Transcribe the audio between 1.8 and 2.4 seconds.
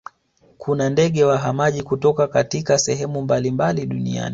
kutoka